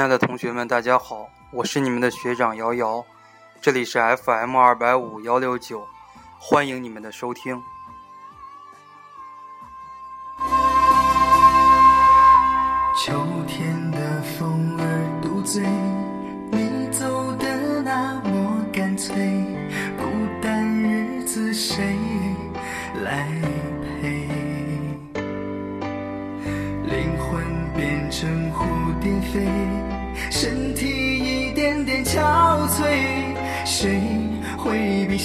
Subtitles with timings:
[0.00, 3.04] 亲爱的同学们，大家好，我是你们的学长瑶瑶，
[3.60, 5.86] 这里是 FM 二百五幺六九，
[6.38, 7.62] 欢迎你们的收听。
[12.96, 13.12] 秋
[13.46, 15.62] 天的风儿独醉，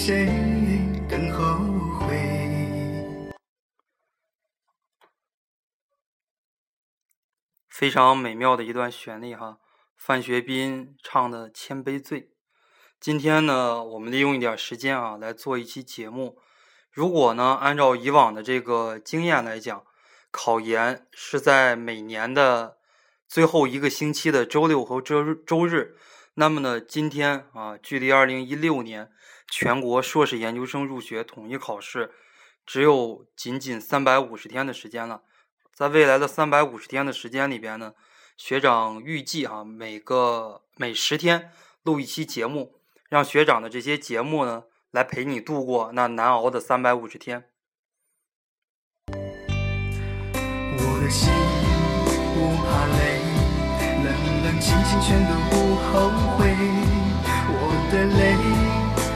[0.06, 0.28] 谁
[1.10, 1.42] 更后
[1.98, 2.16] 悔？
[7.68, 9.58] 非常美妙的一段旋律哈，
[9.98, 12.22] 范学斌唱的《千杯醉》。
[13.00, 16.38] 今天呢，我们利用一点时间啊，来做一期节目。
[16.92, 19.84] 如果呢，按照以往的这个经验来讲，
[20.30, 22.78] 考研是在每年的
[23.28, 25.98] 最后一个星期的周六和周周日。
[26.38, 29.10] 那么呢，今天啊，距离二零一六年
[29.50, 32.12] 全国硕士研究生入学统一考试
[32.66, 35.22] 只有仅仅三百五十天的时间了。
[35.74, 37.94] 在未来的三百五十天的时间里边呢，
[38.36, 41.52] 学长预计哈、每个每十天
[41.84, 47.50] 录一期节目，让学长的这些节目呢来陪你度过那难熬的三百五十天。
[49.08, 51.32] 我的心
[52.34, 53.05] 不怕累，
[55.02, 56.56] 全都不后悔。
[57.48, 57.60] 我
[57.92, 58.20] 的泪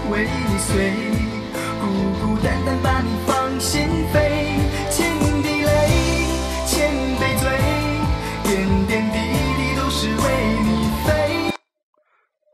[0.09, 0.93] 为你碎，
[1.79, 1.83] 孤
[2.19, 4.15] 孤单单把你放心扉。
[4.89, 4.97] 千
[5.41, 5.67] 滴泪，
[6.65, 7.43] 千杯醉，
[8.43, 8.47] 点
[8.87, 9.17] 点滴
[9.57, 10.23] 滴都是为
[10.63, 10.67] 你
[11.05, 11.07] 飞。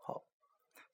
[0.05, 0.21] 好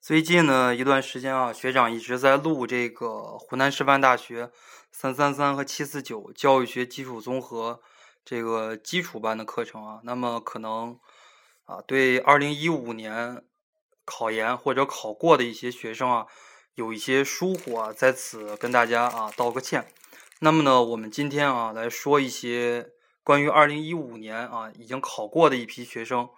[0.00, 4.50] 最近呢一段时间啊，学长一直在录这个湖南师范大学
[4.90, 7.80] 三三三和七四九教育学基础综合
[8.24, 10.00] 这个基础班的课程啊。
[10.04, 10.98] 那么可能
[11.64, 13.44] 啊，对二零一五年
[14.04, 16.26] 考研或者考过的一些学生啊，
[16.74, 19.86] 有一些疏忽啊，在此跟大家啊道个歉。
[20.40, 22.90] 那么呢，我们今天啊来说一些
[23.22, 26.28] 关于二零一五年啊已经考过的一批学生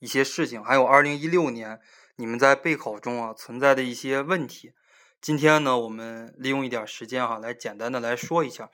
[0.00, 1.80] 一些事情，还有二零一六年。
[2.16, 4.74] 你们在备考中啊存在的一些问题，
[5.22, 8.68] 今天呢，我们利用一点时间哈、来简单的来说一下。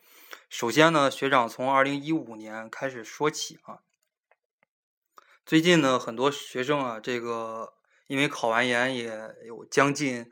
[0.48, 3.85] 首先呢，学长从二零一五年开始说起啊。
[5.46, 7.72] 最近呢，很多学生啊，这个
[8.08, 10.28] 因为考完研也有将近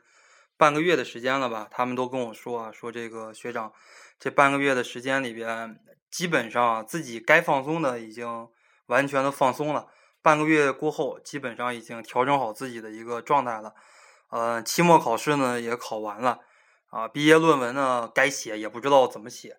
[0.57, 3.71] 半个月的时间了吧，他们都跟我说啊，说这个学长
[4.19, 5.79] 这半个月的时间里边，
[6.11, 8.49] 基本上自己该放松的已经
[8.87, 9.87] 完全的放松了。
[10.21, 13.73] 半个月过后，基本上已经调整好自己的一个状态了。
[14.31, 16.41] 呃，期末考试呢也考完了，
[16.87, 19.55] 啊，毕业论文呢该写也不知道怎么写。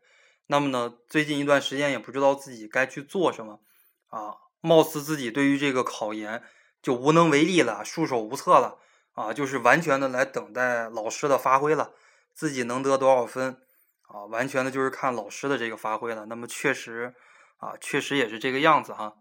[0.48, 3.60] 那么呢，最近一段时间也不知道自己该去做什么，
[4.08, 6.42] 啊，貌似自己对于这个考研
[6.82, 8.78] 就无能为力了，束手无策了，
[9.12, 11.92] 啊，就是完全的来等待老师的发挥了，
[12.34, 13.62] 自己能得多少分，
[14.08, 16.26] 啊，完全的就是看老师的这个发挥了。
[16.26, 17.14] 那么确实，
[17.58, 19.14] 啊，确实也是这个样子哈。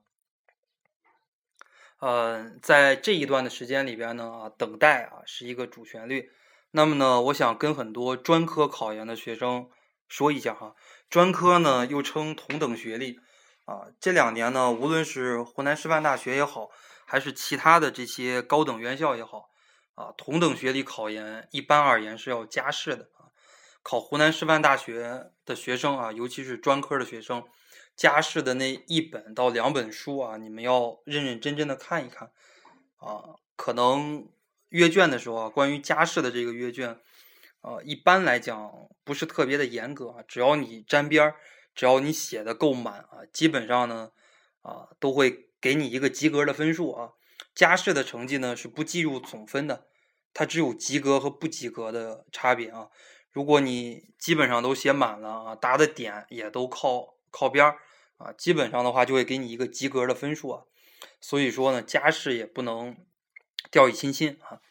[2.00, 6.32] 呃，在这一段的时间里边呢，啊，等待啊是一个主旋律。
[6.72, 9.70] 那么呢，我想跟很多专科考研的学生
[10.08, 10.76] 说一下哈，
[11.10, 13.20] 专科呢又称同等学历
[13.66, 13.88] 啊。
[14.00, 16.70] 这两年呢，无论是湖南师范大学也好，
[17.06, 19.50] 还是其他的这些高等院校也好，
[19.96, 23.30] 啊，同等学历考研一般而言是要加试的啊。
[23.84, 27.44] 考湖南师范大学的学生啊，尤其是专科的学生。
[27.96, 32.30] 加试的那一本到两本书啊，你们要认认真真的看一看
[32.98, 33.40] 啊。
[33.56, 34.28] 可能
[34.68, 37.00] 阅卷的时候啊，关于加试的这个阅卷，
[37.62, 38.70] 呃，一般来讲
[39.06, 40.24] 不是特别的严格啊。
[40.28, 41.36] 只要你沾边儿，
[41.76, 44.12] 只要你写的够满啊，基本上呢
[44.62, 47.12] 啊都会给你一个及格的分数啊。
[47.54, 49.88] 加试的成绩呢是不计入总分的，
[50.34, 52.90] 它只有及格和不及格的差别啊。
[53.32, 57.80] 如果你基本上都写满了啊，答的点也都靠靠边儿。
[58.18, 60.64] 啊，基本上的话就会给你一个及格的分数啊，
[61.20, 62.96] 所以说呢，加试也不能
[63.70, 64.62] 掉以轻心啊。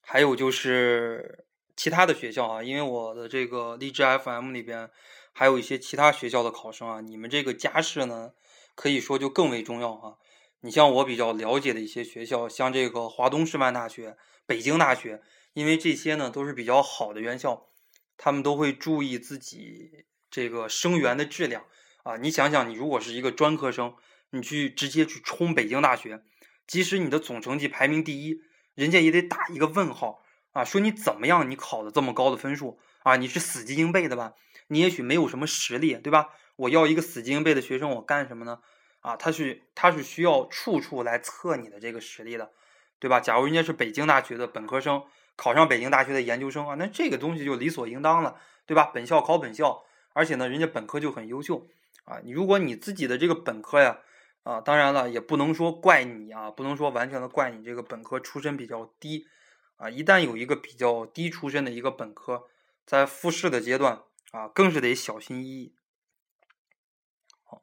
[0.00, 1.46] 还有就是
[1.78, 4.90] 其他的学校啊，因为我的这个荔枝 FM 里边
[5.32, 8.32] 还有一些其他学校的考生啊，你们这个加试呢，
[8.74, 10.16] 可以说就更为重要啊。
[10.62, 15.22] 你像我比较了解的一些学校，像这个华东师范大学、北京大学，
[15.52, 17.68] 因为这些呢都是比较好的院校，
[18.16, 20.04] 他们都会注意自己。
[20.28, 21.64] 这个生源的质量
[22.02, 23.94] 啊，你想想，你如果是一个专科生，
[24.30, 26.22] 你去直接去冲北京大学，
[26.66, 28.40] 即使你的总成绩排名第一，
[28.74, 30.22] 人家也得打一个问号
[30.52, 33.16] 啊，说你怎么样，你考的这么高的分数啊？
[33.16, 34.34] 你是死记硬背的吧？
[34.68, 36.28] 你也许没有什么实力，对吧？
[36.56, 38.60] 我要一个死记硬背的学生，我干什么呢？
[39.00, 42.50] 啊，他是他是需要处处来测你的这个实力的，
[42.98, 43.20] 对吧？
[43.20, 45.04] 假如人家是北京大学的本科生
[45.36, 48.36] 考上北京大学的研究生啊，那这个东西就理所应当了，
[48.66, 48.90] 对吧？
[48.92, 51.68] 本校考本校，而且呢，人家本科就很优秀
[52.04, 52.18] 啊。
[52.24, 53.98] 你如果你自己的这个本科呀，
[54.42, 59.26] 啊，当然了，也不能说怪你啊，不能说完全的怪你这个本科出身比较低
[59.78, 59.88] 啊。
[59.88, 62.44] 一旦有一个比较低出身的一个本科，
[62.84, 65.74] 在复试的阶段啊，更是得小心翼翼。
[67.42, 67.62] 好，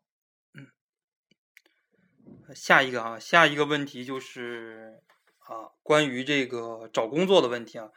[0.53, 5.03] 嗯下一个啊，下一个问题就是
[5.39, 7.91] 啊，关于这个找工作的问题啊，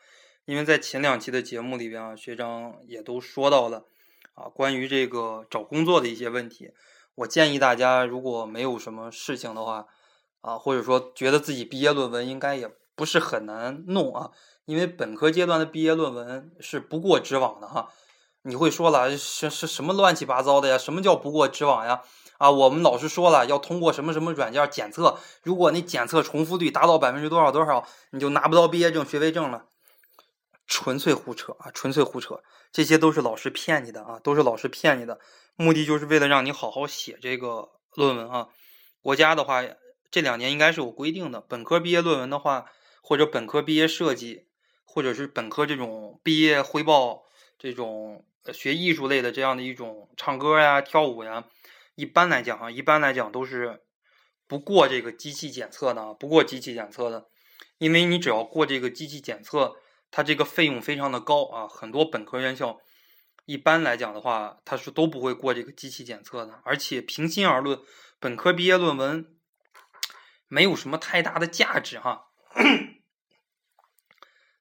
[0.44, 3.86] 因为在前两期的节目里边啊，学长也都说到了
[4.34, 6.72] 啊，关于这个找工作的一些问题。
[7.14, 9.86] 我建议大家，如果没有什么事情的话
[10.40, 14.32] 啊，或者说觉得自己毕业论文应该也不是很难弄啊，
[14.64, 17.88] 因为本科阶段的毕业论文是不过知网的哈。
[18.42, 20.76] 你会说了，是是什么乱七八糟的呀？
[20.76, 22.02] 什么叫不过知网呀？
[22.38, 29.66] 啊，我们老师说了，要通过什么什么软件检测，如果你检测重复率达到百分之多少多少，你就拿不到毕业证、学位证了。
[30.66, 31.70] 纯粹胡扯啊！
[31.72, 35.18] 纯粹胡扯，这些都是老师骗你的啊，都是老师骗你的，
[35.56, 38.48] 目的就是为了让你好好写这个论文啊。
[39.00, 39.62] 国家的话，
[40.10, 42.66] 这两年应该是有规定的，本科毕业论文的话，
[43.02, 44.46] 或者本科毕业设计，
[44.84, 47.24] 或者是本科这种毕业汇报
[47.58, 51.44] 这种学艺术类的这样的一种唱歌呀、跳舞呀。
[51.94, 53.82] 一般来讲啊，一般来讲都是
[54.46, 57.28] 不过这个机器检测的，不过机器检测的，
[57.78, 59.74] 因为你只要过这个机器检测，
[60.10, 61.66] 它这个费用非常的高啊。
[61.66, 62.78] 很多本科院校
[63.46, 66.60] 一般来讲的话，它是都不会过这个机器检测的。
[66.64, 67.80] 而且平心而论，
[68.20, 69.36] 本科毕业论文
[70.46, 72.26] 没有什么太大的价值哈。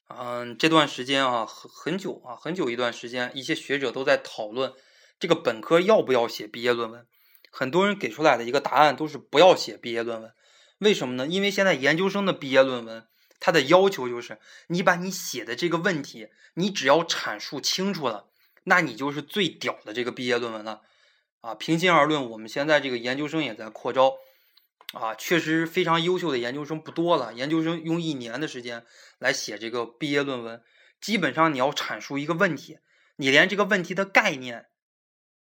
[0.08, 4.74] 嗯，这段时间啊，很很久啊，很久一段时间，一些学者都在讨论
[5.20, 7.06] 这个本科要不要写毕业论文。
[7.52, 10.32] 很多人给出来的一个答案都是不要写毕业论文，
[10.80, 11.28] 为什么呢？
[11.28, 13.08] 因为现在研究生的毕业论文，
[13.40, 18.28] 它的要求就是你把你写的这个问题，你只要阐述清楚了，
[18.66, 20.82] 那你就是最屌的这个毕业论文了。
[21.42, 24.16] 啊，平心而论，我们现在这个研究生也在扩招，
[24.94, 27.34] 啊，确实非常优秀的研究生不多了。
[27.34, 28.86] 研究生用一年的时间
[29.20, 30.64] 来写这个毕业论文，
[31.02, 32.80] 基本上你要阐述一个问题，
[33.18, 34.68] 你连这个问题的概念，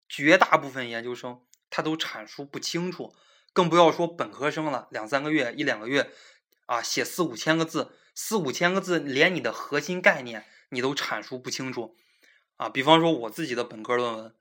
[0.07, 1.41] 绝大部分研究生。
[1.67, 3.13] 他都阐述不清楚，
[3.51, 6.09] 更不要说本科生了，两三个月、一两个月，
[6.67, 11.97] 啊，写四五千个字，四五千个字，连你的核心概念你都阐述不清楚，
[12.55, 14.35] 啊，比方说我自己的本科论文，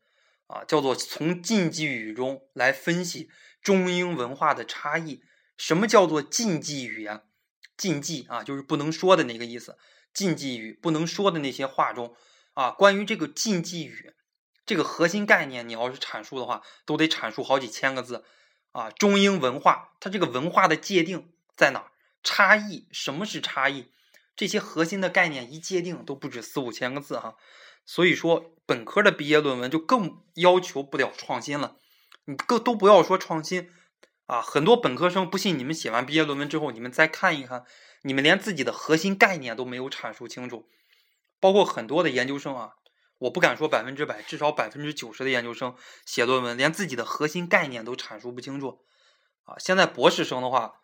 [0.46, 3.28] 啊，叫做从禁忌语中来分析
[3.64, 5.20] 中英文化的差异。
[5.56, 7.22] 什么叫做禁忌语呀？
[7.76, 9.76] 禁忌啊，就是不能说的那个意思。
[10.12, 12.14] 禁忌语，不能说的那些话中，
[12.52, 14.14] 啊，关于这个禁忌语。
[14.66, 18.24] 这个核心概念，你要是阐述的话，都得阐述好几千个字，
[18.72, 21.90] 啊，中英文化，它这个文化的界定在哪？
[22.22, 23.90] 差异，什么是差异？
[24.34, 27.36] 这些核心的概念一界定，都不止四五千个字哈。
[27.84, 31.76] 所以说，本科的毕业论文就更要求不了创新了。
[32.26, 33.70] 你更都不要说创新，
[34.26, 37.64] 啊，很多本科生不信你们写完毕业论文之后，你们再看一看，
[38.02, 40.68] 你们连自己的核心概念都没有阐述清楚，
[41.40, 42.74] 包括很多的研究生啊。
[43.18, 48.80] 我不敢说百分之百，至少百分之九十的研究生写论文连自己的核心概念都阐述不清楚，
[49.44, 50.80] 啊，现在博士生的话，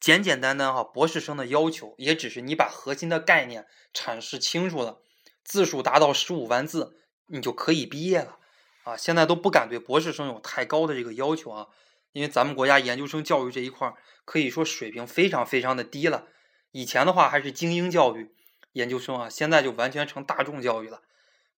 [0.00, 5.00] 简简单单哈，博士生的要求也只是你把核心的概念阐释清楚了，
[5.44, 8.38] 字数达到十五万字，你就可以毕业了，
[8.84, 11.68] 啊，现在都不敢对博士生有太高的这个要求啊，
[12.12, 13.92] 因为咱们国家研究生教育这一块
[14.24, 16.26] 可以说水平非常非常的低了，
[16.70, 18.34] 以前的话还是精英教育，
[18.72, 21.02] 研究生啊，现在就完全成大众教育了。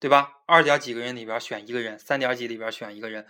[0.00, 0.42] 对吧？
[0.44, 3.26] 二点几个人里边选一个人，三点几里边选一个人，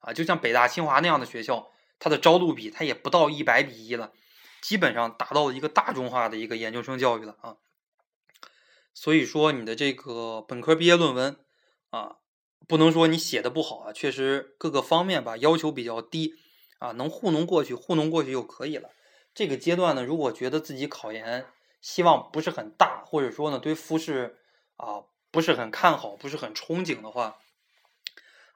[0.00, 4.12] 啊，就像北大清华那样的学校，它的招录比它也不到一百比一了，
[4.60, 7.56] 基本上达到了一个大众化的一个研究生教育了啊。
[8.92, 11.36] 所以说你的这个本科毕业论文
[11.90, 12.16] 啊，
[12.66, 16.34] 不能说你写的不好啊，确实各个方面吧要求比较低
[16.78, 18.90] 啊，能糊弄过去，糊弄过去就可以了。
[19.34, 21.46] 这个阶段呢，如果觉得自己考研
[21.80, 24.38] 希望不是很大，或者说呢对复试
[24.76, 25.04] 啊。
[25.30, 27.36] 不是很看好，不是很憧憬的话，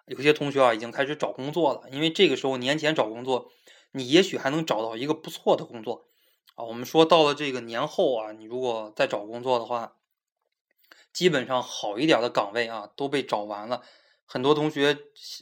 [0.06, 1.82] 有些同学啊已经开始找工作了。
[1.90, 3.52] 因为这个时候年前找工作，
[3.90, 6.06] 你也许还能找到一个不错的工作
[6.54, 6.64] 啊。
[6.64, 9.92] 我们说到了这个年后啊，你如果再找工作的话，
[11.12, 13.82] 基本上好一点的岗位啊都被找完了。
[14.24, 14.96] 很多同学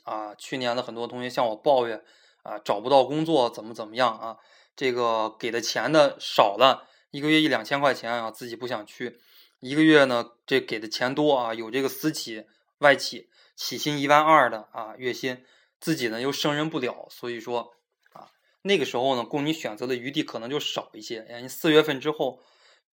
[0.04, 2.02] 啊，去年的很多同学向我抱怨
[2.42, 4.36] 啊，找不到工作，怎么怎么样啊？
[4.74, 9.20] 这个给的钱的少了，一个月一两千块钱啊，自己不想去。
[9.60, 12.46] 一个月呢，这给的钱多啊，有这个私企、
[12.78, 15.44] 外企起薪一万二的啊，月薪
[15.78, 17.74] 自己呢又胜任不了，所以说
[18.14, 21.26] 啊，那个时候呢，供你选择的余地可能就少一些。
[21.42, 22.40] 你四月份之后，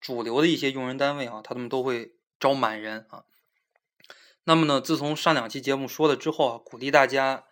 [0.00, 3.24] 主流的一些用人单位啊，他们都会招满人啊。
[4.44, 7.44] 那么呢，自从上两期节目说了之后啊，鼓励大家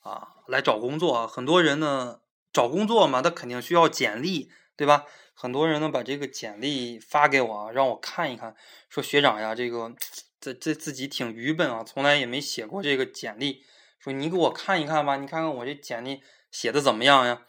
[0.00, 2.20] 啊来找工作啊，很多人呢
[2.52, 5.06] 找工作嘛，他肯定需要简历，对吧？
[5.32, 8.54] 很多人呢把这个简历发给我啊，让我看一看，
[8.90, 9.94] 说学长呀，这个
[10.38, 13.64] 这这自己挺愚笨啊，从来也没写过这个简历，
[13.98, 17.46] 说你给我看一看吧，你看看我这简历写的怎么样呀？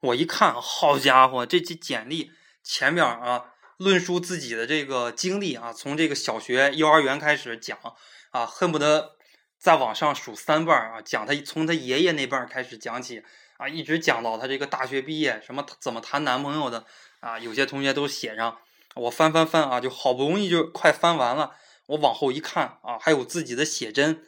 [0.00, 2.30] 我一看，好家伙，这这简历
[2.62, 3.54] 前面啊。
[3.80, 7.78] 论述自己的这个经历啊，从这个小学、幼儿园开始讲
[8.30, 9.12] 啊，恨不得
[9.58, 13.22] 再往上数三辈儿啊，讲他从他爷爷那辈儿开始讲起
[13.56, 16.84] 啊，一直讲到他这个大学毕业，什么怎么谈男朋友的
[17.20, 18.58] 啊，有些同学都写上。
[18.96, 21.52] 我翻翻翻啊，就好不容易就快翻完了，
[21.86, 24.22] 我往后一看啊，还有自己的写真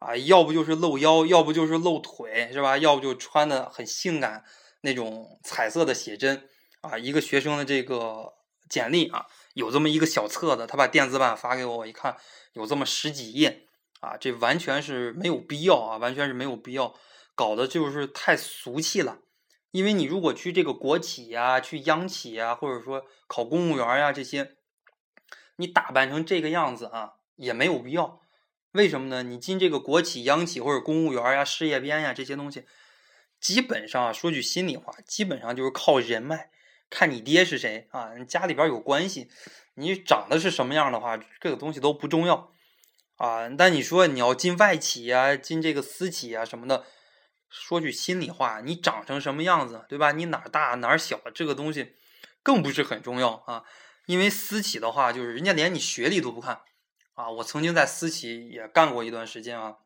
[0.00, 2.76] 啊，要不就是露腰，要不就是露腿，是吧？
[2.76, 4.42] 要不就穿的很性感
[4.80, 6.48] 那种彩色的写真
[6.80, 8.34] 啊，一个学生的这个。
[8.68, 12.16] 简历啊，有这么一个小册子，他把电子版发给我，我一看
[12.52, 13.66] 有这么十几页
[14.00, 16.94] 啊，这完全是没有必要啊，完全是没有必要，
[17.34, 19.18] 搞的就是太俗气了。
[19.70, 24.56] 因为你如果去这个国企呀、去央企呀，或者说考公务员呀这些，
[25.56, 28.20] 你打扮成这个样子啊，也没有必要。
[28.72, 29.22] 为什么呢？
[29.22, 32.64] 你进这个国企、央企或者公务员呀、事业编呀这些东西，
[33.40, 36.50] 基本上说句心里话，基本上就是靠人脉。
[36.88, 38.14] 看你爹是谁啊？
[38.26, 39.28] 家里边有关系，
[39.74, 42.52] 你长得是什么样的话，这个东西都不重要
[43.16, 43.48] 啊。
[43.50, 46.84] 但你说你要进外企呀，进这个私企啊什么的，
[47.50, 50.12] 说句心里话，你长成什么样子，对吧？
[50.12, 51.94] 你哪儿大哪儿小，这个东西
[52.42, 53.64] 更不是很重要啊。
[54.06, 56.60] 因为私企的话，就是人家连你学历都不看
[57.14, 57.28] 啊。
[57.28, 59.78] 我曾经在私企也干过一段时间啊，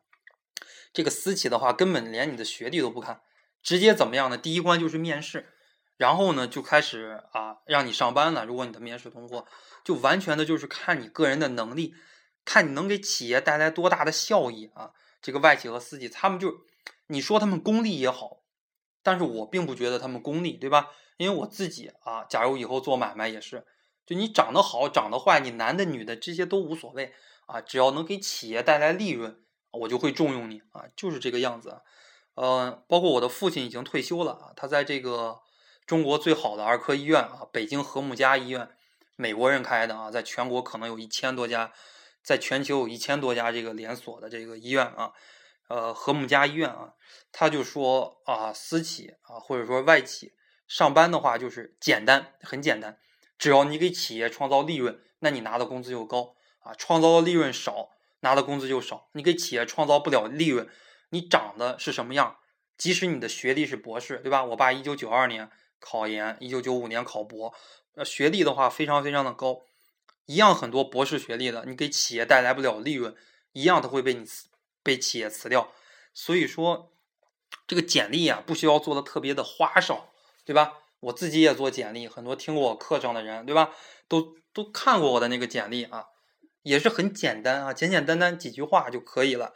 [0.93, 3.21] 这个私企的话，根本连你的学历都不看，
[3.63, 4.37] 直接怎么样呢？
[4.37, 5.50] 第一关就是面试。
[6.01, 8.43] 然后呢，就开始啊，让你上班了。
[8.43, 9.45] 如果你的面试通过，
[9.83, 11.93] 就完全的就是看你个人的能力，
[12.43, 14.93] 看你能给企业带来多大的效益啊。
[15.21, 16.65] 这个外企和私企，他们就
[17.05, 18.41] 你说他们功利也好，
[19.03, 20.89] 但是我并不觉得他们功利，对吧？
[21.17, 23.63] 因为我自己啊，假如以后做买卖也是，
[24.03, 27.13] 就你长得好，长得坏，你男的女的这些都无所谓
[27.45, 29.39] 啊，只要能给企业带来利润，
[29.69, 31.79] 我就会重用你啊，就是这个样子。
[32.33, 35.41] 呃，包括我的父亲已经退休了啊，他在这个。
[35.91, 38.69] 中国最好的儿科医院啊，北京和睦家医院，
[39.17, 41.73] 美国人开的啊，在全国可能有一千多家，
[42.23, 45.11] 在全球有一千多家这个连锁的这个医院啊，
[45.67, 46.93] 呃，和睦家医院啊，
[47.33, 50.31] 他就说啊，私企啊，或者说外企
[50.65, 52.97] 上班的话就是简单，很简单，
[53.37, 57.89] 只要你给企业创造利润，那你拿的工资就高啊，创造的利润少，
[58.21, 59.09] 拿的工资就少。
[59.11, 60.69] 你给企业创造不了利润，
[61.09, 62.37] 你长得是什么样，
[62.77, 64.45] 即使你的学历是博士，对吧？
[64.45, 65.51] 我爸一九九二年。
[65.81, 67.53] 考研，一九九五年考博，
[67.95, 69.63] 呃，学历的话非常非常的高，
[70.27, 73.13] 一样很多博士学历的，你给企业带来不了利润，
[73.51, 74.47] 一样都会被你辞
[74.83, 75.73] 被企业辞掉。
[76.13, 76.93] 所以说，
[77.67, 80.13] 这个简历啊，不需要做的特别的花哨，
[80.45, 80.77] 对吧？
[81.01, 83.71] 我自己也做简历，很多听过我课程的人，对吧？
[84.07, 86.05] 都都看过我的那个简历啊，
[86.61, 89.53] 也是很简单啊，简简单单几句话就可以了。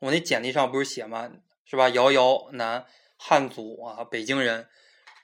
[0.00, 1.30] 我那简历上不是写吗？
[1.64, 1.88] 是吧？
[1.90, 4.68] 瑶瑶，男，汉族啊，北京人。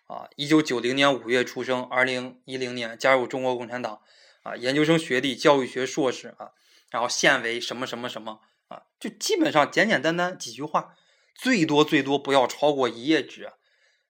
[0.06, 4.02] 啊，一九九零年五月出生，二零一零年加入中国共产党，
[4.42, 6.50] 啊，研究生学历，教育学硕士啊，
[6.90, 10.94] 然后现为什么什么什么啊，就基本上简简单单几句话，
[11.34, 13.50] 最多最多不要超过一页纸，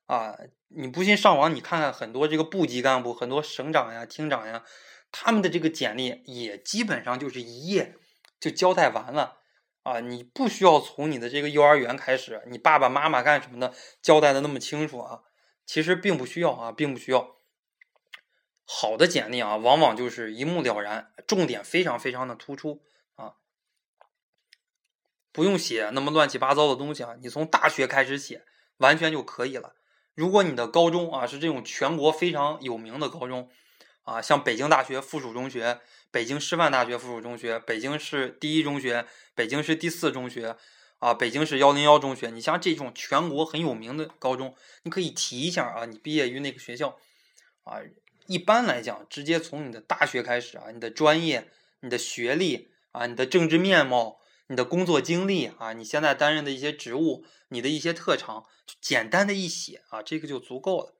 [0.07, 0.37] 啊，
[0.69, 4.65] 你不信上网你看看很多这个部级干部，很多省长呀、厅长呀，
[5.13, 7.95] 他们的这个简历也基本上就是一页
[8.41, 9.37] 就交代完了，
[9.85, 13.73] 啊，你不需要从你的这个幼儿园开始，你爸爸妈妈干什么的
[14.03, 15.21] 交代的那么清楚啊。
[15.67, 17.37] 其实并不需要啊，并不需要。
[18.67, 22.83] 好的简历啊，往往就是一目了然，重点非常非常的突出
[23.17, 23.35] 啊，
[25.33, 27.17] 不用写那么乱七八糟的东西啊。
[27.21, 28.45] 你从大学开始写，
[28.79, 29.75] 完全就可以了。
[30.15, 33.51] 如果你的高中啊是这种全国非常有名的高中
[34.03, 35.81] 啊，像北京大学附属中学、
[36.11, 40.57] 北京师范大学附属中学、北京市第一中学、北京市第四中学。
[41.05, 46.97] 啊，北京市幺零幺中学，你像这种全国很有名的高中，你可以提一下啊，你毕业于那个学校，
[47.65, 47.77] 啊，
[48.27, 58.47] 一般来讲，直接从你的大学开始啊，你的专业、你的学历啊、你的政治面貌、你的工作经历啊，你现在担任的一些职务、你的一些特长，
[58.81, 60.95] 简单的一写啊，这个就足够了，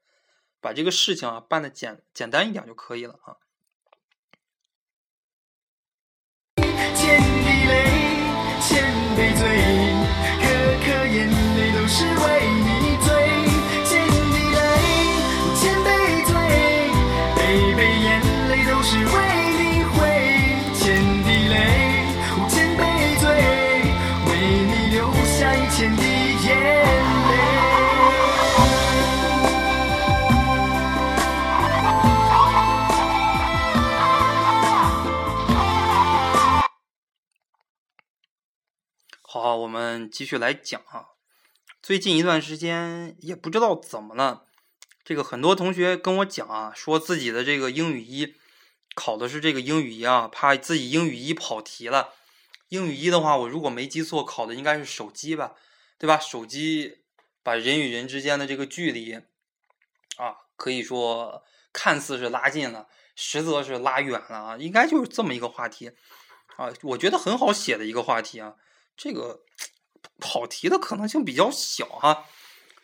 [0.61, 3.41] 把这个事情啊办的简简单一点就可以了啊。
[6.95, 8.85] 千滴泪，千
[9.17, 9.74] 杯醉。
[11.97, 13.07] 是为你醉
[13.85, 14.59] 千滴泪
[15.55, 15.89] 千杯
[16.25, 16.35] 醉
[17.37, 17.39] 杯
[17.77, 18.09] 杯眼
[18.49, 19.13] 泪都是为
[19.61, 19.95] 你挥
[20.75, 20.83] 千
[21.23, 21.55] 滴泪
[22.49, 22.83] 千杯
[23.21, 23.25] 醉
[24.27, 24.29] 为
[24.67, 26.03] 你流下一千滴
[26.45, 26.51] 眼
[27.29, 27.33] 泪。
[39.23, 41.14] 好好我们继续来讲哈
[41.85, 44.47] 最近一段时间也不知道怎么了，
[45.05, 48.37] 这个很多同学跟我讲啊，说自己的这个英语一
[48.95, 52.15] 考的是这个英语一啊，怕自己英语一跑题了。
[52.71, 55.57] 英语一的话，我如果没记错，考的应该是手机吧，
[55.99, 56.19] 对吧？
[56.19, 57.01] 手机
[57.43, 59.21] 把人与人之间的这个距离
[60.17, 65.93] 啊，可以说看似是拉近了，实则是拉远了啊，应该就是这么一个话题
[66.57, 66.73] 啊。
[66.81, 68.55] 我觉得很好写的一个话题啊，
[68.97, 69.43] 这个。
[70.21, 72.27] 跑题的可能性比较小哈，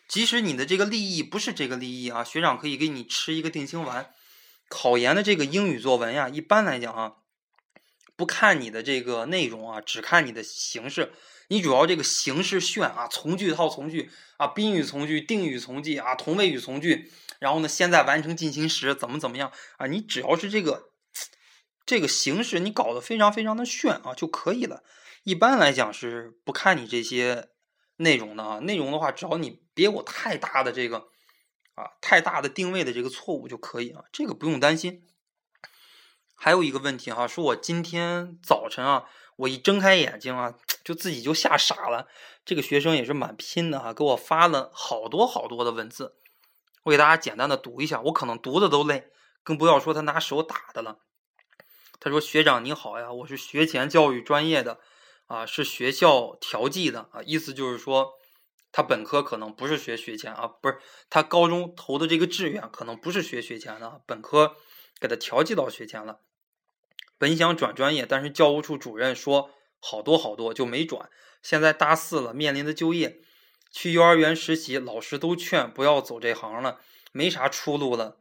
[0.07, 4.11] 即使你的这个立意不是这个立意啊，学长可以给你吃一个定心丸。
[4.69, 7.13] 考研的这个英语作文呀，一般来讲啊，
[8.15, 11.11] 不看你的这个内容啊，只看你的形式。
[11.49, 19.87] 你主要这个形式炫啊，从句套从句啊，宾语从句、定语从句啊，同位语从句，然后呢，现在完成进行时怎么怎么样啊？
[19.87, 20.90] 你只要是这个
[21.85, 24.83] 这个形式，你搞得非常非常的炫啊就可以了。
[25.23, 27.49] 一般来讲是不看你这些
[27.97, 31.09] 内容的啊，内容的话，只要你别有太大的这个
[31.75, 35.03] 啊太大的定位的这个错误就可以啊，这个不用担心。
[36.33, 42.07] 还有一个问题哈，说我今天早晨啊，我一睁开眼睛啊，就自己就吓傻了。
[42.43, 46.15] 这个学生也是蛮拼的哈，给我发了好多好多的文字，
[46.83, 49.11] 我给大家简单的读一下，我可能读的都累，
[49.43, 50.97] 更不要说他拿手打的了。
[52.03, 54.79] 他说：“学长你好呀，我是学前教育专业的。”
[55.27, 58.13] 啊，是学校调剂的啊，意思就是说，
[58.71, 64.57] 他本科可能不是学学前啊，不是他高中投的这个志愿可能不是学学前的，本科
[64.99, 66.19] 给他调剂到学前了。
[67.19, 71.09] 本想转专业，但是教务处主任说好多好多就没转。
[71.43, 73.21] 现在大四了，面临的就业，
[73.71, 76.81] 去幼儿园实习，老师都劝不要走这行了，
[77.13, 78.17] 没啥出路了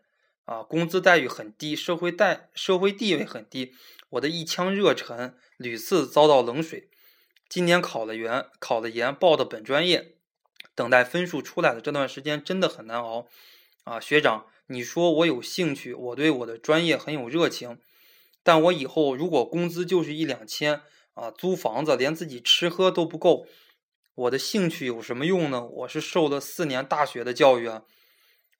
[0.50, 3.72] 啊，工资待遇很低，社会待社会地位很低，
[4.08, 6.90] 我的一腔热忱屡次遭到冷水。
[7.48, 10.16] 今年考了研，考了研，报的本专业，
[10.74, 13.28] 等待分数出来的这段时间真的很难熬
[13.84, 14.00] 啊！
[14.00, 17.78] 学长，你说我有兴趣，我对我的专业很有热情，
[18.42, 20.80] 但我以后如果工资就是一两千
[21.14, 23.46] 啊，租房子连自己吃喝都不够，
[24.16, 25.64] 我的兴趣有什么用呢？
[25.64, 27.84] 我是受了四年大学的教育啊，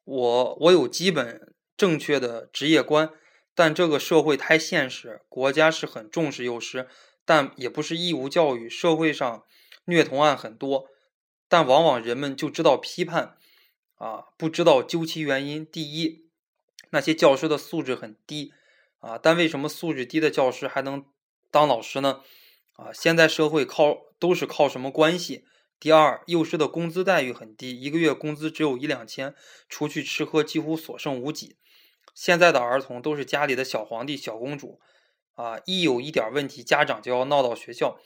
[0.04, 3.10] 我我有基本正确的职业观，
[3.54, 6.86] 但这个社会太现实，国家是很重视幼师。
[7.24, 9.44] 但也不是义务教育，社会上
[9.86, 10.88] 虐童案很多，
[11.48, 13.38] 但往往人们就知道批判，
[13.94, 15.64] 啊，不知道究其原因。
[15.64, 16.26] 第一，
[16.90, 18.52] 那些教师的素质很低，
[18.98, 21.06] 啊，但为什么素质低的教师还能
[21.50, 22.20] 当老师呢？
[22.74, 25.46] 啊，现在社会靠都是靠什么关系？
[25.78, 29.34] 第二，幼师的工资待遇很低，一个月工资只有一两千，
[29.66, 31.56] 除去吃喝几乎所剩无几。
[32.20, 34.78] 现在的儿童都是家里的小皇帝、小公主。
[35.36, 37.96] 啊，一有一点问题，家长就要闹到学校，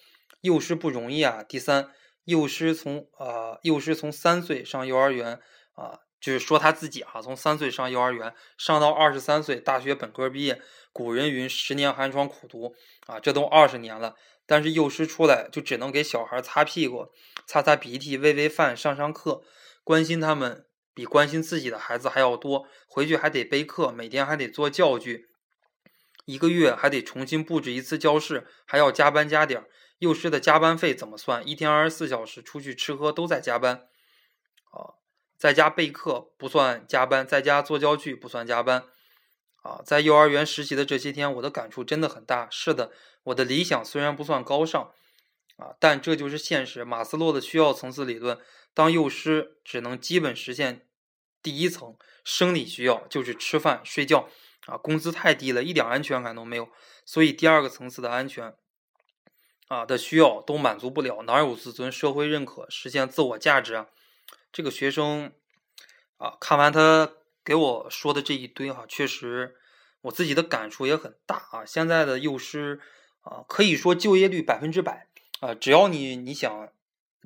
[0.43, 1.43] 幼师不容易啊。
[1.43, 1.91] 第三，
[2.23, 5.41] 幼师从啊，幼师从三岁上幼儿园
[5.73, 10.63] 啊，就是说他自己啊，从三岁上幼儿园，上到二十三岁大学本科毕业。
[10.93, 12.77] 古人云：“十年寒窗苦读。”
[13.09, 14.15] 啊，这都二十年了，
[14.47, 17.09] 但是幼师出来就只能给小孩擦屁股、
[17.49, 19.43] 擦擦鼻涕、喂喂饭、上上课，
[19.83, 22.67] 关心他们比关心自己的孩子还要多。
[22.87, 25.29] 回去还得备课，每天还得做教具。
[26.25, 29.67] 一个月还得重新布置一次教室，还要加班加点
[29.99, 31.47] 幼师的加班费怎么算？
[31.47, 33.87] 一天二十四小时出去吃喝都在加班，
[34.71, 34.97] 啊，
[35.37, 38.85] 在家备课不算加班，在家做教具不算加班，
[39.63, 42.49] 啊，在幼儿园实习的这些天，我的感触真的很大。
[42.51, 42.91] 是的，
[43.25, 44.83] 我的理想虽然不算高尚，
[45.57, 46.87] 啊，但这就是现实。
[46.87, 48.39] 马斯洛的需要层次理论，
[48.75, 50.87] 当幼师只能基本实现
[51.43, 54.29] 第一层生理需要，就是吃饭睡觉。
[54.67, 56.71] 啊，工资太低了，一点安全感都没有，
[57.05, 58.55] 所以第二个层次的安全
[59.69, 63.89] 啊的需要都满足不了，哪有自尊、社会认可、实现自我价值啊？
[64.51, 65.35] 这个学生
[66.17, 67.13] 啊，看完他
[67.45, 69.55] 给我说的这一堆哈，确实
[70.01, 71.67] 我自己的感触也很大啊。
[71.67, 72.81] 现在的幼师
[73.21, 75.09] 啊，可以说就业率百分之百
[75.41, 76.73] 啊，只要你你想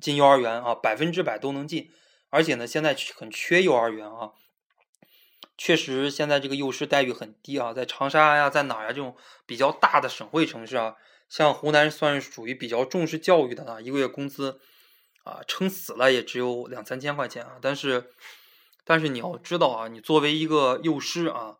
[0.01, 1.91] 进幼儿园啊，百分之百都能进，
[2.29, 4.31] 而且呢，现在很缺幼儿园啊。
[5.57, 10.95] 确实，现在这个幼师待遇很低啊，在长沙呀，在哪儿呀这种比较大的省会城市啊，
[11.27, 14.61] 像湖南算是属于比较重视教育的啊，一个月工资
[15.25, 17.57] 啊，撑死了也只有两三千块钱啊。
[17.61, 18.13] 但是，
[18.85, 21.57] 但是你要知道啊，你作为一个幼师啊，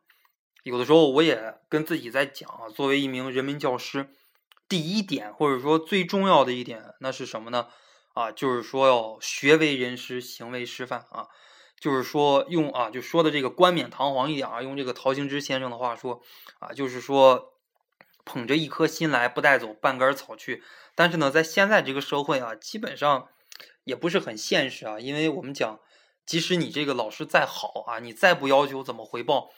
[0.64, 4.08] 有的时候我也跟自己在讲啊，作为一名人民教师，
[4.70, 7.68] 第一点或者说最重要的一点，那是什么呢？
[8.20, 11.28] 啊，就是说要学为人师，行为示范啊。
[11.80, 16.22] 就是说，用啊，就说的这个冠冕堂皇一点啊，用这个陶行知先生的话说，
[16.60, 17.54] 啊，就是说，
[18.26, 20.62] 捧着一颗心来，不带走半根草去。
[20.94, 23.30] 但是呢，在现在这个社会啊，基本上
[23.86, 25.80] 也不是很现实啊，因为我们讲，
[26.26, 29.50] 即使你这个老师再好啊，你再不要求怎么回报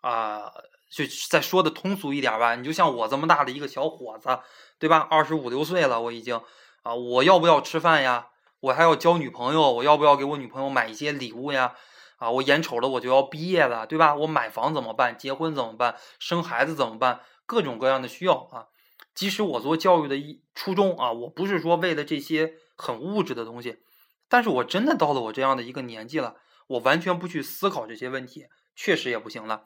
[0.00, 0.50] 啊，
[0.90, 4.40] 就再说的通俗一点吧，你就像我这么大的一个小伙子，
[4.78, 5.06] 对吧？
[5.10, 6.40] 二十五六岁了，我已经
[6.88, 8.28] 啊，我要不要吃饭呀？
[8.60, 11.74] 我还要交女朋友，我要不要给我女朋友买一些礼物呀？
[12.16, 14.14] 啊，我眼瞅着我就要毕业了，对吧？
[14.14, 15.18] 我买房怎么办？
[15.18, 15.96] 结婚怎么办？
[16.18, 17.20] 生孩子怎么办？
[17.44, 18.68] 各种各样的需要啊。
[19.14, 23.82] 即使我做教育的一初衷啊，我不是说为了这些很物质的东西，
[24.26, 26.36] 但是我真的到了我这样的一个年纪了，
[26.68, 29.64] 我完全不去思考这些问题，确实也不行了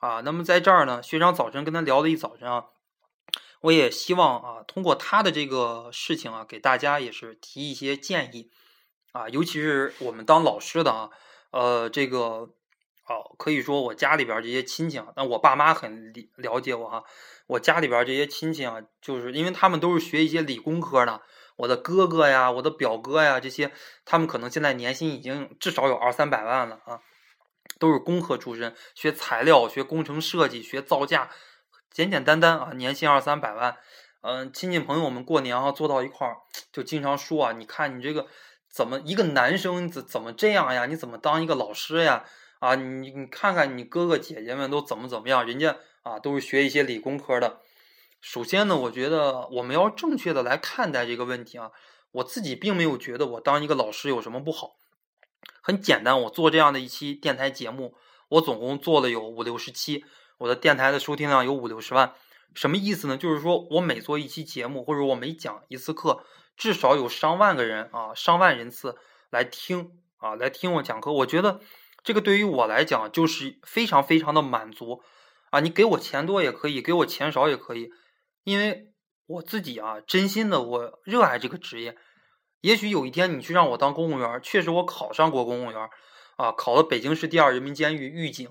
[0.00, 0.22] 啊。
[0.24, 2.64] 那么在这儿呢，学长早晨跟他聊了一早晨啊，
[3.60, 8.50] 我也希望啊，通过他的这个事情啊，给大家也是提一些建议
[9.12, 11.10] 啊，尤其是我们当老师的啊。
[11.50, 12.50] 呃，这个
[13.08, 17.02] 哦，可以说我家里边这些亲戚啊，但我爸妈很了解我哈。
[17.46, 21.22] 我家里边这些亲戚啊，就是因为他们都是学一些理工科的，
[21.56, 23.72] 我的哥哥呀，我的表哥呀，这些
[24.04, 27.00] 他们可能现在年薪已经至少有二三百万了啊，
[27.78, 31.30] 都是工科出身，学材料、学工程设计、学造价，
[31.90, 33.76] 简简单单啊，年薪二三百万。
[34.20, 36.36] 嗯，亲戚朋友们过年啊坐到一块儿，
[36.72, 38.26] 就经常说啊，你看你这个。
[38.70, 40.84] 怎么一个男生怎怎么这样呀？
[40.84, 42.26] 你怎么当一个老师呀？
[42.58, 45.44] 啊，你你看看你哥哥姐姐们都怎么怎么样？
[45.44, 47.60] 人家啊都是学一些理工科的。
[48.20, 51.70] 首先呢，我觉得我们要正确的来看待这个问题啊。
[52.12, 54.76] 我自己并没有觉得我当一个老师有什么不好。
[55.62, 57.94] 很简单，我做这样的一期电台节目，
[58.28, 60.04] 我总共做了有五六十期，
[60.38, 62.14] 我的电台的收听量有五六十万。
[62.54, 63.16] 什么意思呢？
[63.16, 66.24] 就是说我每做一期节目，或者我每讲一次课。
[66.56, 68.96] 至少有上万个人啊，上万人次
[69.30, 71.12] 来听啊，来听我讲课。
[71.12, 71.60] 我觉得
[72.02, 75.02] 这个对于我来讲就是非常非常的满足
[75.50, 75.60] 啊。
[75.60, 77.90] 你给我钱多也可以，给我钱少也可以，
[78.42, 78.92] 因为
[79.26, 81.96] 我自己啊，真心的我热爱这个职业。
[82.60, 85.88] 也许有一天你去让我当公务员，确实我考上过公务员
[86.36, 88.48] 啊，考了北京市第二人民监狱狱警。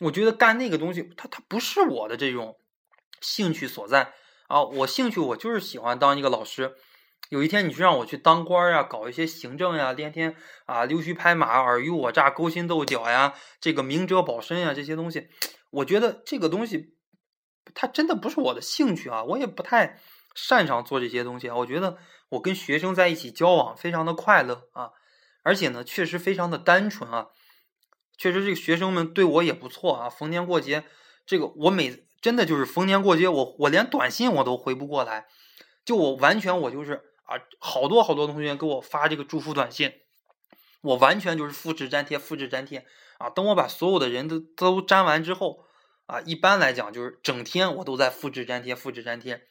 [0.00, 2.56] 我觉得干那个东西，它它不是我的这种
[3.20, 4.12] 兴趣所在
[4.48, 4.62] 啊。
[4.62, 6.74] 我兴趣我就是喜欢当一个老师。
[7.30, 15.28] 有一天你去让我去当官啊，搞一些行政呀，天天啊溜须拍马、尔虞我诈、勾心斗角呀，这个明哲保身呀，这些东西，
[15.70, 16.94] 我觉得这个东西，
[17.74, 19.98] 它真的不是我的兴趣啊，我也不太
[20.34, 21.56] 擅长做这些东西啊。
[21.56, 21.96] 我觉得
[22.28, 24.90] 我跟学生在一起交往非常的快乐啊，
[25.42, 27.28] 而且呢，确实非常的单纯啊，
[28.16, 30.08] 确实这个学生们对我也不错啊。
[30.08, 30.84] 逢年过节，
[31.26, 35.26] 这个我每真的就是逢年过节，我我连短信我都回不过来，
[35.84, 37.10] 就我完全我就是。
[37.26, 39.90] 啊，好多好多同学给我发这个祝福短信，
[40.82, 42.84] 我完全就是复制粘贴，复制粘贴
[43.16, 43.30] 啊！
[43.30, 45.64] 等我把所有的人都都粘完之后，
[46.04, 49.42] 啊，一般来讲就是整天我都在复制粘贴，复制粘贴，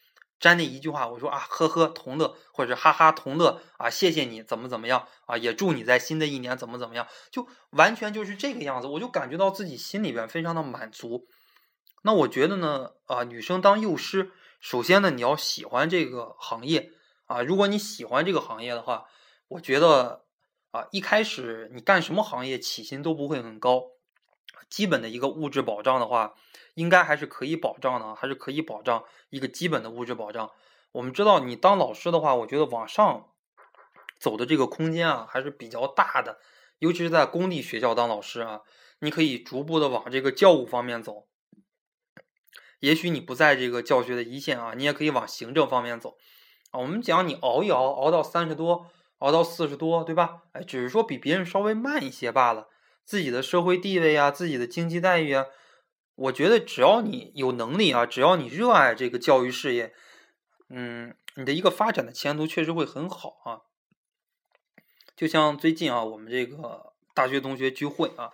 [0.44, 11.28] 粘那一句话，我说啊，呵呵同乐，或者哈哈同乐啊，谢谢你怎么怎么样啊，也祝你在新的一年怎么怎么样，就完全就是这个样子，我就感觉到自己心里边非常的满足。
[12.04, 16.92] 那我觉得呢，啊，女生当幼师，首先呢，你要喜欢这个行业。
[17.26, 19.06] 啊，如果你喜欢这个行业的话，
[19.48, 20.26] 我觉得
[20.72, 23.82] 啊，一开始你干什么行业起薪都不会很高，
[24.70, 26.34] 基本的一个物质保障的话，
[26.76, 30.52] 应该还是可以保障的，还是可以保障一个基本的物质保障。
[30.92, 33.30] 我们知道，你当老师的话，我觉得往上
[34.20, 36.40] 走的这个空间啊，还是比较大的，
[36.80, 38.62] 尤其是在公立学校当老师啊，
[39.00, 41.28] 你可以逐步的往这个教务方面走。
[42.80, 46.18] 也许你不在这个教学的一线啊，你也可以往行政方面走
[46.72, 46.80] 啊。
[46.80, 48.88] 我们讲你熬一熬，熬到三十多，
[49.20, 50.44] 熬到四十多，对吧？
[50.52, 52.68] 哎，只是说比别人稍微慢一些罢了。
[53.06, 55.46] 自己的社会地位啊，自己的经济待遇啊，
[56.16, 59.94] 我觉得只要你有能力啊，只要你热爱这个教育事业，
[60.70, 63.62] 嗯，你的一个发展的前途确实会很好啊。
[65.16, 68.32] 就像最近啊，我们这个大学同学聚会啊，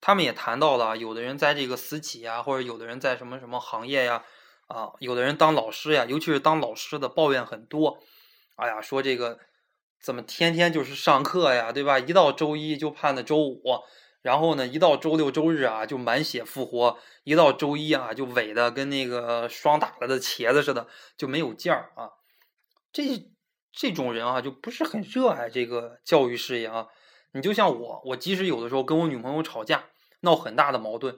[0.00, 4.24] 他们也谈到了，有的人在这个私企呀，或者有的人在什么什么行业呀。
[4.66, 8.02] 啊，有的人当老师呀，尤其是当老师的抱怨很多。
[8.56, 9.38] 哎呀，说这个
[10.02, 12.00] 怎么天天就是上课呀，对吧？
[12.00, 13.62] 一到周一就盼着周五，
[14.26, 22.10] 然后呢，一到周六周日啊就满血复活，一到周一啊就萎的跟那个霜打了的茄子似的，就没有劲儿啊。
[22.92, 23.30] 这
[23.70, 26.88] 这种人啊，就不是很热爱这个教育事业啊。
[27.34, 29.84] 你就像我，我即使有的时候跟我女朋友吵架，
[30.22, 31.16] 闹很大的矛盾，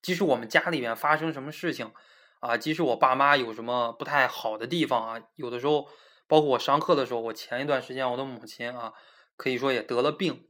[0.00, 1.92] 即使我们家里面发生什么事情。
[2.40, 5.88] 啊，即使我爸妈有什么不太好的地方啊，有的时候，
[6.26, 8.94] 包括我上课的时候，我前一段时间我的母亲啊，
[9.36, 10.48] 可以说也得了病，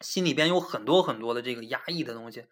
[0.00, 2.46] 心里边有很多很多的这个压抑的东西。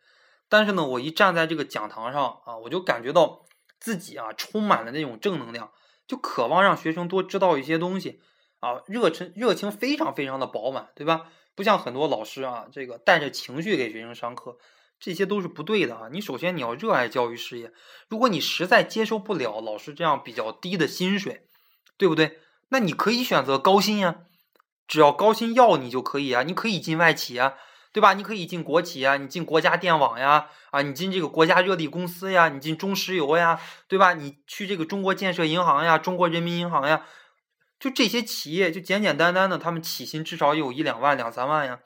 [0.49, 3.45] 但是呢，我一站在这个讲堂上啊，我就感觉到
[3.79, 5.73] 自己啊充满了那种正能量，
[6.07, 8.21] 就渴望让学生多知道一些东西
[8.61, 11.31] 啊，热忱热情非常非常的饱满，对吧？
[11.55, 14.57] 不像很多老师啊，这个带着情绪给学生上课，
[15.01, 16.09] 这些都是不对的啊。
[16.13, 17.73] 你首先你要热爱教育事业，
[18.09, 21.49] 如果你实在接受不了老师这样比较低的薪水，
[21.97, 22.39] 对不对？
[22.69, 24.21] 那你可以选择高薪呀，
[24.89, 27.55] 只要高薪要你就可以啊，你可以进外企啊。
[27.91, 28.13] 对吧？
[28.13, 34.13] 你可以进国企呀，你进国家电网呀，啊，你进这个国家热力公司呀，你进中石油呀，对吧？
[34.13, 37.07] 你去这个中国建设银行呀，中国人民银行呀，
[37.81, 41.81] 就这些企业，就简简单单的，他们起薪至少有一两万、两三万呀，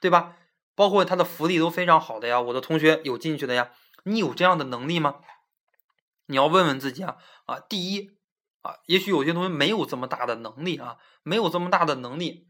[0.00, 0.36] 对吧？
[0.76, 2.40] 包括他的福利都非常好的呀。
[2.40, 3.72] 我的同学有进去的呀，
[4.04, 5.16] 你有这样的能力吗？
[6.26, 7.58] 你要问问自己啊啊！
[7.58, 8.12] 第一
[8.62, 12.48] 啊，也许有些同学没有这么大的能力啊，没有这么大的能力，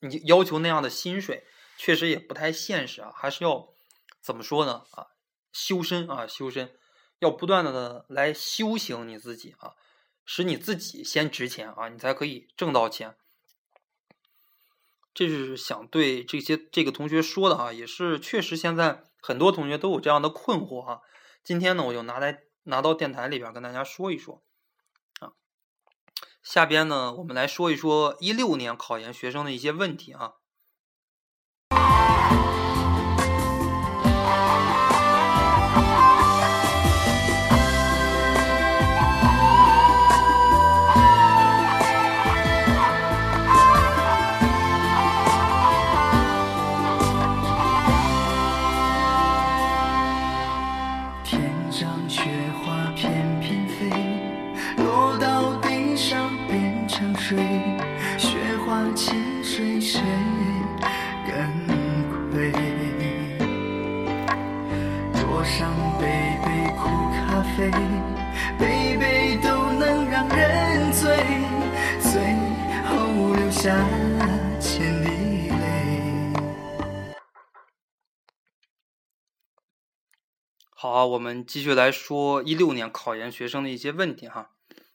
[0.00, 1.44] 你要求那样的薪水。
[1.78, 3.68] 确实也不太现实啊，还是要
[4.22, 4.84] 怎么说呢？
[4.92, 5.08] 啊，
[5.52, 6.74] 修身啊，修身，
[7.18, 9.74] 要不断的来修行你自己啊，
[10.24, 13.14] 使你自己先值钱啊，你才可以挣到钱。
[15.12, 21.00] 这是想对这些这个同学说的啊，也是确实现在很多同学都有这样的困惑啊。
[21.44, 24.42] 今天呢，我就拿来拿到电台里边跟大家说一说。
[26.46, 30.34] 下边呢，我们来说一说一六年考研学生的一些问题啊。
[73.66, 73.76] 下
[74.60, 76.32] 千滴泪。
[80.70, 84.52] 好，我们继续来说一六年考研学生的一些问题哈。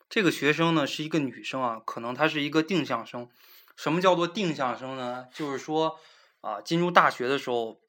[0.10, 3.30] 这个学生呢是一个女生啊，可能她是一个定向生。
[3.76, 5.26] 什么叫做定向生呢？
[5.34, 6.00] 就是说
[6.40, 7.82] 啊，进入大学的时候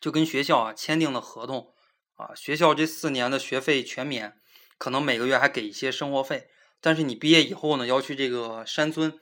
[0.00, 1.72] 就跟学校啊签订了合同。
[2.16, 4.36] 啊，学校这四年的学费全免，
[4.78, 6.48] 可能每个月还给一些生活费。
[6.80, 9.16] 但是你毕业以后呢，要去这个山村，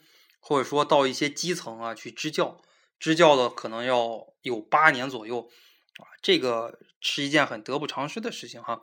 [0.48, 2.56] 或者说到一些基层啊去支教，
[3.00, 5.50] 支教的可能要有八年左右。
[5.98, 8.82] 啊，这个是一件很得不偿失的事情哈。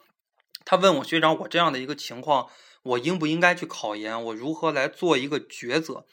[0.66, 2.50] 他问我学长，我这样的一个情况，
[2.84, 4.22] 我应不应该去考研？
[4.26, 6.06] 我如何来做一个抉择？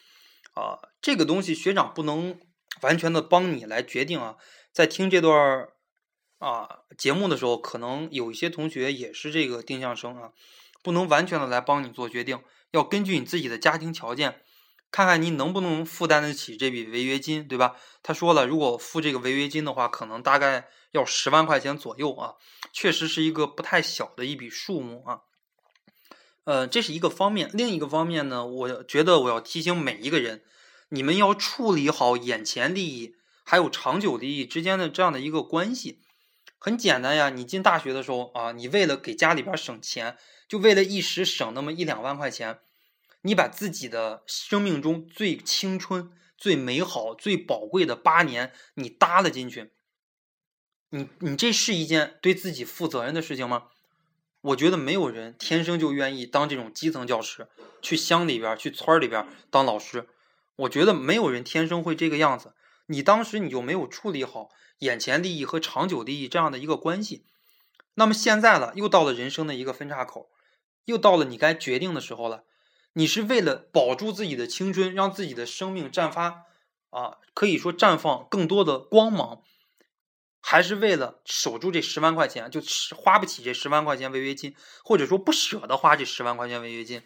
[0.55, 2.39] 啊，这个东西学长不能
[2.83, 4.37] 完全的帮你来决定啊。
[4.73, 5.69] 在听这段。
[6.39, 10.33] 啊，节目的时候可能有一些同学也是这个定向生啊，
[10.83, 14.41] 不能完全的来帮你做决定，要根据你自己的家庭条件，
[14.91, 17.77] 看看你能不能负担得起这笔违约金，对吧？
[18.03, 22.35] 他说了，如果付这个违约金的话，可能大概要十万块钱左右啊，
[22.73, 25.21] 确实是一个不太小的一笔数目啊。
[26.45, 30.43] 呃，这是一个方面，另一个方面呢，我觉得我要提醒每一个人，
[30.89, 36.01] 你们要处理好眼前利益还有长久利益之间的这样的一个关系。
[36.59, 42.59] 很简单呀，你进大学的时候啊，你为了给家里边省钱，就为了一时省那么一两万块钱，
[43.23, 49.73] 你把自己的生命中最青春、最美好、最宝贵的八年你搭了进去，
[50.91, 53.69] 你你这是一件对自己负责任的事情吗？
[54.41, 57.49] 我觉得没有人天生就愿意当这种基层教师，
[57.83, 60.09] 去乡里边、去村里边当老师。
[60.57, 62.55] 我觉得没有人天生会这个样子。
[62.87, 64.49] 你当时你就没有处理好。
[64.79, 67.27] 眼前利益和长久利益这样的一个关系，
[67.97, 70.31] 那么现在了，又到了人生的一个分叉口，
[70.87, 72.45] 又到了你该决定的时候了。
[72.93, 76.47] 你是为了保住自己的青春，让自己的生命绽发
[76.91, 79.43] 啊，可以说绽放更多的光芒，
[80.41, 82.61] 还是为了守住这十万块钱，就
[82.97, 87.03] 花不起这十万块钱违约金，或者说不舍得花这十万块钱违约金？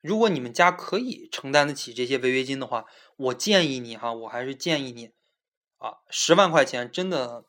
[0.00, 5.10] 如果你们家可以承担得起这些违约金的话，我建议你哈，我还是建议你。
[5.78, 7.44] 啊，十万块钱真的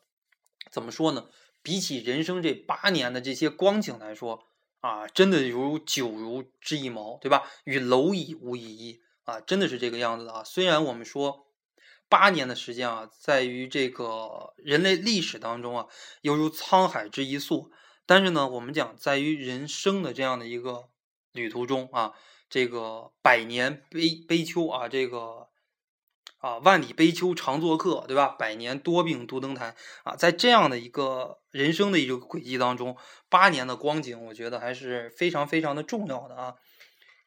[0.71, 1.29] 怎么说呢？
[1.63, 4.43] 比起人生这八年的这些光景来说，
[4.83, 7.49] 啊，真的如九如之一毛，对吧？
[7.63, 10.43] 与蝼蚁无异义啊，真的是这个样子的啊。
[10.43, 11.47] 虽然我们说
[12.09, 15.87] 八年的时间啊，在于这个人类历史当中啊，
[16.19, 17.71] 犹如沧海之一粟，
[18.05, 20.89] 但是呢，我们讲在于人生的这样的一个
[21.31, 22.13] 旅途中啊，
[22.49, 25.47] 这个百年悲悲秋啊，这个。
[26.43, 28.35] 啊，万里悲秋常作客，对吧？
[28.37, 32.97] 百年多病独登台啊，在这样的一个人生的一个轨迹当中，
[33.29, 36.55] 八年的光景，我觉得还是非常非常的重要的啊。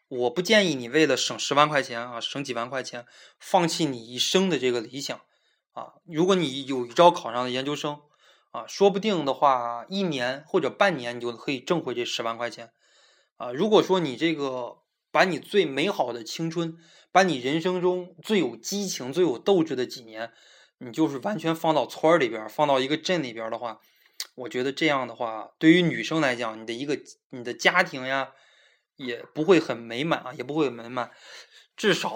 [0.09, 3.07] 我不建议你为了省十万块钱啊，省几万块钱，
[3.40, 5.18] 放弃你一生的这个理想
[5.72, 5.94] 啊。
[6.05, 7.98] 如果你有一招考上了研究生
[8.50, 12.70] 啊，说不定的话，一年或者半年你就可以挣回这十万块钱
[13.38, 13.50] 啊。
[13.50, 14.76] 如果说你这个
[15.16, 16.76] 把你最美好的青春，
[17.11, 20.31] 把你人生中最有激情、最有斗志的几年，
[20.76, 23.81] 你就是完全放到村儿里边，放到一个镇里边的话，
[24.35, 27.00] 我觉得这样的话，对于女生来讲，你的一个
[27.31, 28.33] 你的家庭呀，
[28.96, 31.11] 也不会很美满啊，也不会很美满。
[31.79, 32.12] 至少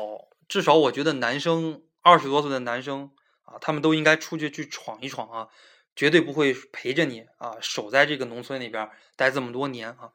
[0.47, 3.11] 至少，我觉得男生二十多岁的男生
[3.45, 5.49] 啊，他们都应该出去去闯一闯啊，
[5.97, 10.13] 绝对不会陪着你啊，守在这个农村里边待这么多年啊。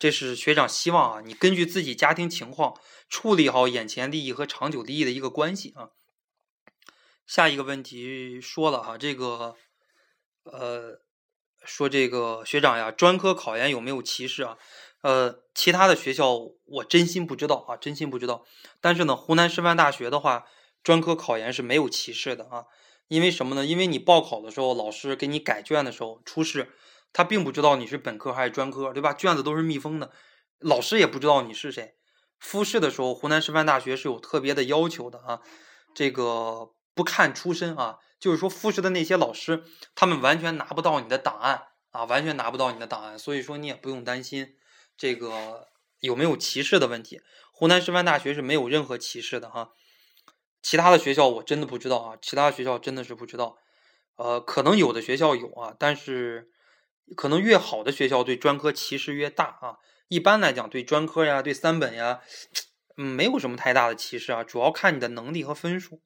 [0.00, 2.74] 这是学长希望啊，你根据自己家庭情况
[3.10, 5.90] 处理好眼前利益和长久利益的一个关系啊。
[7.26, 9.56] 下一个问题说了哈，这个
[10.44, 11.02] 呃，
[11.66, 14.56] 说这个学长呀，专科考研有没有歧视啊？
[15.02, 16.34] 呃，其他的学校
[16.64, 18.46] 我真心不知道啊，真心不知道。
[18.80, 20.46] 但是呢，湖南师范大学的话，
[20.82, 22.64] 专科考研是没有歧视的啊。
[23.08, 23.66] 因为什么呢？
[23.66, 26.72] 因为你报考的时候，老师给你改卷的时候出示。
[27.12, 29.12] 他并不知道你是本科还是专科，对吧？
[29.12, 30.12] 卷子都是密封的，
[30.60, 31.96] 老师也不知道你是谁。
[32.38, 35.40] 复试的时候，湖南师范大学是有特别的要求的啊，
[35.94, 44.56] 这个不看出身啊，就是说复试的那些老师，他们完全拿不到你的档案啊，完全拿不到你的档案，所以说你也不用担心
[44.96, 45.68] 这个
[45.98, 47.20] 有没有歧视的问题。
[47.52, 49.72] 湖南师范大学是没有任何歧视的哈，
[50.62, 53.58] 其他的学校我真的不知道啊，其他学校真的是不知道，
[54.16, 56.48] 呃，可能有的学校有啊，但是。
[57.16, 62.20] 可能越好的学校对专科歧视越大啊，一般来讲对专科呀、对三本呀，
[62.96, 66.02] 嗯，没有什么太大的歧视啊，主要看你的能力和分数。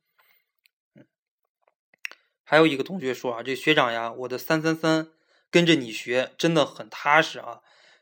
[2.43, 5.09] 还有一个同学说啊，这学长呀，我的三三三
[5.51, 7.61] 跟着你学真的很踏实啊，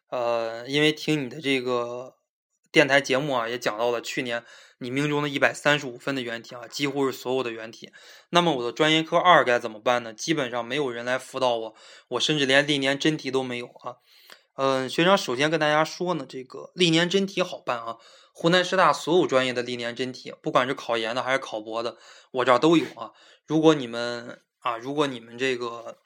[0.08, 2.16] 呃，因为听你的这个
[2.70, 4.44] 电台节目啊，也讲到了去年。
[4.82, 7.92] 你命中的一百三十五分的原题啊，几乎是所有的原题。
[8.30, 10.12] 那么我的专业课二该怎么办呢？
[10.12, 11.74] 基本上没有人来辅导我，
[12.08, 13.96] 我甚至连历年真题都没有啊。
[14.56, 17.96] 嗯，学长首先跟大家说呢，这个历年真题好办啊。
[18.34, 21.96] 湖南师大所有专业的历年真题，不管是考研的还是考博的，
[22.32, 23.12] 我这儿都有啊。
[23.46, 25.98] 如果你们啊，如果你们这个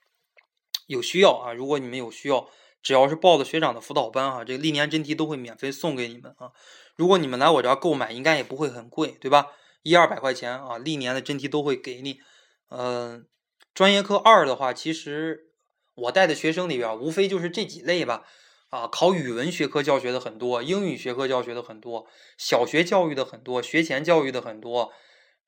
[0.86, 2.48] 有需要啊，如果你们有需要，
[2.86, 6.52] 只要是报的学长的辅导班啊，这个历年真题都会免费送给你们啊。
[6.94, 9.48] 如果你们来我这儿购买，应该也不会很贵，对吧？
[9.82, 12.20] 一二百块钱啊，历年的真题都会给你。
[12.70, 13.26] 嗯，
[13.74, 15.48] 专业课二的话，其实
[15.96, 18.22] 我带的学生里边，无非就是这几类吧。
[18.68, 22.06] 啊，考语文学科教学的很多，英语学科教学的很多，
[22.38, 24.92] 小学教育的很多，学前教育的很多。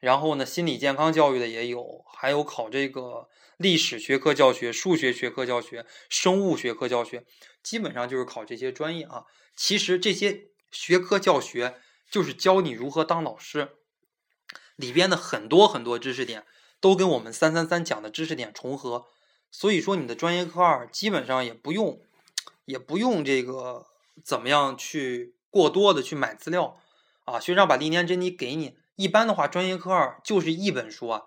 [0.00, 7.26] 然后呢，心理健康教育的也有，还有考这个历史学科教学、数学学科教学、生物学科教学，
[7.62, 9.24] 基本上就是考这些专业啊。
[9.54, 10.48] 其实这些。
[10.70, 13.70] 学科教学就是教你如何当老师，
[14.76, 16.44] 里边的很多很多知识点
[16.78, 19.06] 都跟我们三三三讲的知识点重合，
[19.50, 22.02] 所以说你的专业课二基本上也不用，
[22.66, 23.86] 也不用这个
[24.22, 26.78] 怎么样去过多的去买资料
[27.24, 31.22] 啊，学长把历年真题给你，一般的话专业课二就是一本书啊。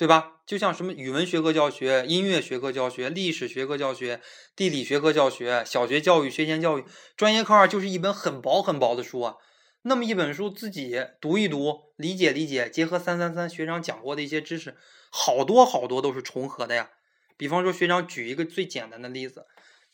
[0.00, 0.40] 对吧？
[0.46, 4.22] 就像什么语文学科教学、音乐学科教学、历史学科教学、
[4.56, 6.86] 地理学科教学、小学教育、学前教育，
[7.18, 9.34] 专业课二就是一本很薄很薄的书啊。
[9.82, 14.74] 那么一本书自己读一读，理解理解，结合三三三学长讲过的一些知识，
[15.10, 16.88] 好多好多都是重合的呀。
[17.36, 19.44] 比方说，学长举一个最简单的例子，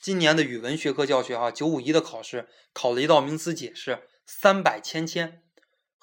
[0.01, 5.43] 今年的语文学科教学哈，九五一的考试考了一道名词解释，三百千千。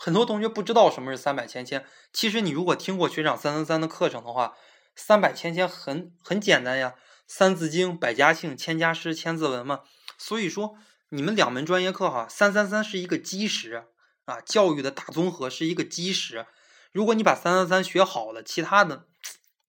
[0.04, 4.54] 很多同学不知道什么是三百千千，其实你如果听过学长三三三的课程的话，
[4.97, 6.95] 三百千千很很简单呀，
[7.26, 9.84] 三字经、百家姓、千家诗、千字文嘛。
[10.18, 10.76] 所以说
[11.08, 13.86] 你们两门专业课哈，三三三是一个基石
[14.26, 16.45] 啊，教育的大综合是一个基石。
[16.91, 19.08] 如果你把三三三学好了，其他的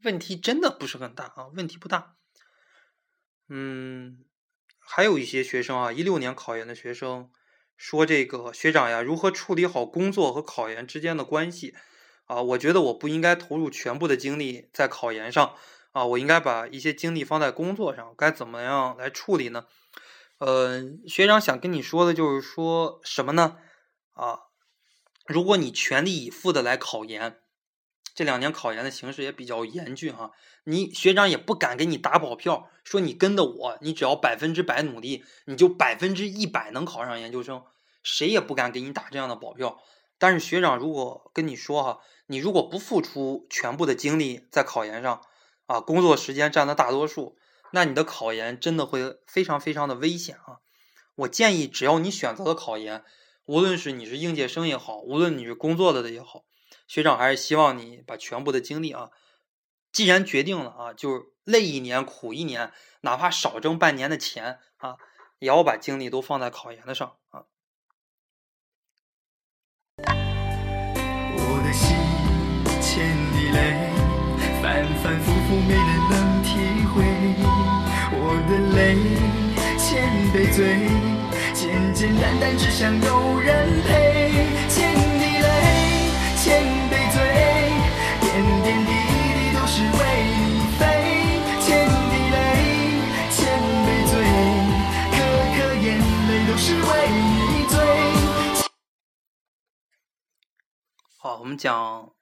[0.02, 2.16] 问题真的不是很大啊，问题不大。
[3.48, 4.24] 嗯，
[4.80, 7.30] 还有一些学生啊，一六年考研的学生。
[7.76, 11.74] 说这个学长呀，如何处理好工作和考研之间的关系
[12.26, 12.40] 啊？
[12.42, 15.54] 我觉得我不应该投入全部的精力在考研上
[15.92, 18.14] 啊，我应该把一些精力放在工作上。
[18.16, 19.66] 该怎么样来处理呢？
[20.38, 23.56] 呃，学长想跟你说的就是说什么呢？
[24.14, 24.40] 啊，
[25.26, 27.38] 如果你全力以赴的来考研，
[28.14, 30.30] 这两年考研的形势也比较严峻哈，
[30.64, 37.64] 你学长也不敢给你打保票，说你跟着我，你只要百分之百努力，你就百分之一百能考上研究生，
[38.02, 39.80] 谁也不敢给你打这样的保票。
[40.16, 45.20] 但是学长如果跟你说哈，你如果不付出全部的精力在考研上，
[45.66, 47.36] 啊，工作时间占了大多数，
[47.72, 50.60] 那你的考研真的会非常非常的危险啊！
[51.16, 53.04] 我建议，只要你选择了考研，
[53.46, 56.44] 无论是你是应届生也好，无论你是工作了的也好，
[56.86, 59.10] 学长还是希望你把全部的精力啊，
[59.90, 64.96] 既然决定了啊，就累一年苦一年，哪怕少挣半年的钱啊，
[65.38, 67.44] 也要把精力都放在考研的上啊。
[71.36, 71.96] 我的心
[72.80, 73.90] 千里泪，
[74.62, 76.48] 反反复复没人能体
[76.92, 76.94] 会。
[78.16, 78.78] 我的泪
[79.78, 79.82] 千
[80.32, 80.62] 杯醉，
[81.54, 84.03] 简简单单只想有人陪。
[101.26, 102.12] 好，我们讲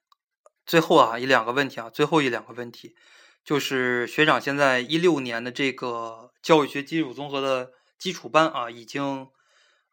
[0.64, 2.94] 最后啊一两个问题啊，最后一两个问题，
[3.44, 9.26] 就是学长现在一六年的这个教育学基础综合的基础班啊，已经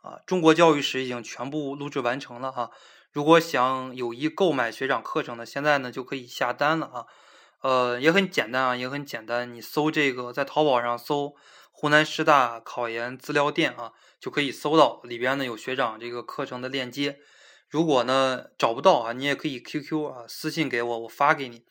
[0.04, 2.70] 啊中国教育史已经全部录制完成了哈。
[3.12, 7.06] 如果想有意购买学长课程的，现在呢就可以下单了啊。
[7.62, 11.34] 呃，也很简单啊，也很简单，你搜这个在淘宝上搜
[11.72, 17.18] 湖南师大考研资料店啊，就可以搜到里边呢有学长这个课程的链接。
[17.70, 21.64] 如果呢找不到啊，你也可以 QQ 啊私信给我，我发给你。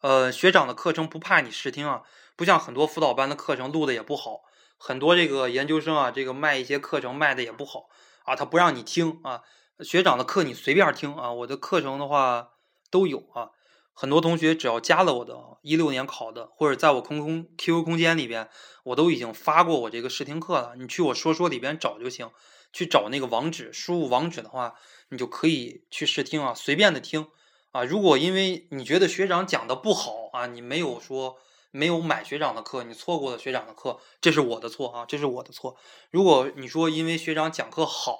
[0.00, 2.02] 呃，学长的课程不怕你试听啊，
[2.36, 4.42] 不像很多辅导班的课程录的也不好，
[4.76, 7.88] 很多这个研究生啊，这个卖一些课程卖的也不好
[8.24, 9.42] 啊，他不让你听啊。
[9.80, 12.52] 学长的课你随便听啊，我的课程的话
[12.90, 13.50] 都有啊。
[13.92, 18.48] 很多同学只要加了我的一六年考的，或者在我空空 QQ 空间里边，
[18.84, 22.30] 我都已经发过我这个试听课了，你去我说说里边找就行，
[22.76, 24.74] 去找那个网址，输入网址的话。
[25.08, 27.28] 你就可以去试听啊，随便的听
[27.70, 27.84] 啊。
[27.84, 31.38] 如果因为你觉得学长讲的不好啊，你没有说
[31.70, 35.76] 没有买学长的课，你错过了学长的课，这是我的错啊，这是我的错。
[36.10, 38.18] 如果你说因为学长讲课好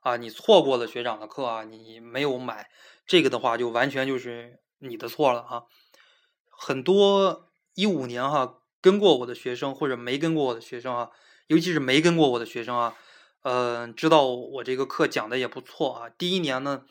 [0.00, 2.68] 啊，你错过了学长的课啊，你没有买
[3.06, 5.62] 这个的话，就完全就是你的错了啊。
[6.50, 11.10] 很多一五年哈跟过我的学生或者没跟过我的学生啊，
[11.46, 12.96] 尤其是没跟过我的学生啊。
[13.48, 16.08] 嗯，知道我这个课讲的也不错啊。
[16.08, 16.82] 第一年呢，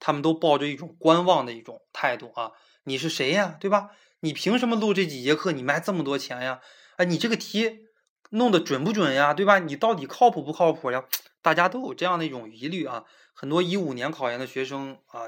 [0.00, 2.50] 他们都抱着一种观望的一种态度啊。
[2.82, 3.90] 你是谁呀，对吧？
[4.18, 5.52] 你凭什么录这几节课？
[5.52, 6.60] 你卖这么多钱呀？
[6.96, 7.86] 哎，你这个题
[8.30, 9.32] 弄得准不准呀？
[9.32, 9.60] 对吧？
[9.60, 11.04] 你到底靠谱不靠谱呀？
[11.40, 13.04] 大家都有这样的一种疑虑啊。
[13.32, 15.26] 很多一五年考研的学生啊，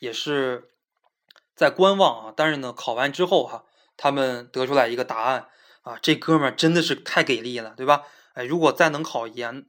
[0.00, 0.68] 也是
[1.56, 2.34] 在观望啊。
[2.36, 3.64] 但是呢，考完之后哈，
[3.96, 5.48] 他们得出来一个答案
[5.80, 8.02] 啊，这哥们儿真的是太给力了，对吧？
[8.34, 9.64] 哎，如果再能考研。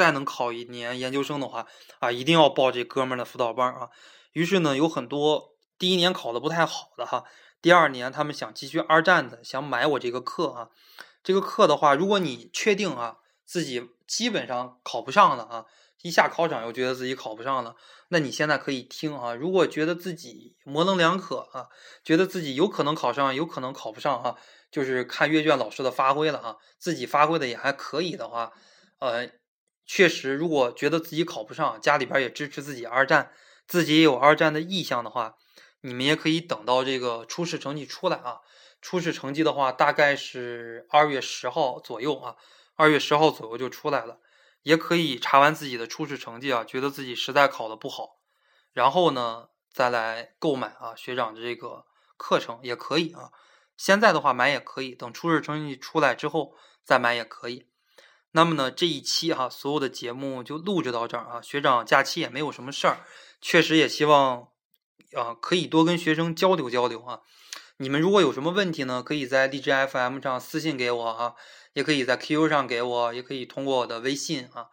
[0.00, 1.66] 再能考一年研究生的话，
[1.98, 3.90] 啊，一定要报这哥们儿的辅导班啊。
[4.32, 7.24] 于是呢，有很多第一年考的不太好的哈，
[7.60, 10.70] 第二年他们想继续二战的，想买我这个课啊。
[11.22, 15.66] 这个课的话，如果你确定啊自己基本上考不上了啊，
[16.00, 17.76] 一下考场又觉得自己考不上了，
[18.08, 19.34] 那你现在可以听啊。
[19.34, 21.68] 如果觉得自己模棱两可啊，
[22.02, 24.36] 觉得自己有可能考上，有可能考不上啊，
[24.70, 26.56] 就是看阅卷老师的发挥了啊。
[26.78, 28.52] 自己发挥的也还可以的话，
[29.00, 29.28] 呃。
[29.92, 33.32] 确实，如果觉得自己考不上，家里边也支持自己二战，
[33.66, 35.34] 自己也有二战的意向的话，
[35.80, 38.38] 你们也可以等到这个初试成绩出来啊。
[38.80, 42.36] 初试成绩的话，大概是二月十号左右啊，
[42.76, 44.20] 二月十号左右就出来了。
[44.62, 48.20] 也可以查完自己的初试成绩啊，觉得自己实在考的不好，
[48.72, 51.84] 然后呢再来购买啊学长的这个
[52.16, 53.32] 课程也可以啊。
[53.76, 57.66] 现在的话买也可以，等初试成绩出来之后再买也可以。
[58.32, 61.42] 那么呢，这一期哈，所有的节目就录制到这儿啊。
[61.42, 63.04] 学长假期也没有什么事儿，
[63.40, 64.48] 确实也希望
[65.16, 67.20] 啊，可以多跟学生交流交流啊。
[67.78, 71.34] 你们如果有什么问题呢，可以在荔枝 FM 上私信给我啊，
[71.72, 74.68] 也可以在 QQ 上给我，也可以通过我的微信啊。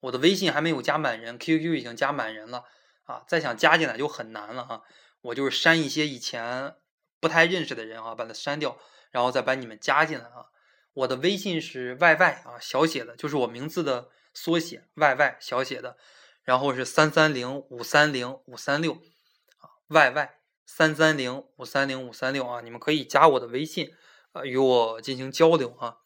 [0.00, 2.64] 我的微信还没有加满人，QQ 已经加满人了
[3.04, 4.80] 啊，再想加进来就很难了啊。
[5.20, 6.74] 我就是删一些以前
[7.20, 8.78] 不太认识的人啊，把它删掉，
[9.10, 10.46] 然后再把你们加进来啊。
[10.94, 15.96] 我的微信是 yy 啊，小写的，就是我名字的缩写 yy 小写的，
[16.44, 20.28] 然后是三三零五三零五三六啊，yy
[20.66, 23.90] 三三零五三零五三六啊，你们可以加我的微信
[24.32, 25.96] 啊、与我进行交流啊。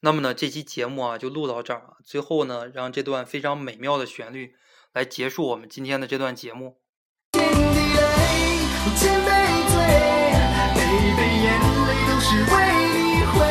[0.00, 4.54] 那么呢，这期节目啊就录到这儿啊，最后呢，让这段非常美妙的旋律
[4.92, 6.80] 来结束我们今天的这段节目。
[7.32, 9.30] 千杯
[9.68, 9.78] 醉，
[11.42, 12.56] 眼泪都是为
[12.94, 13.47] 你。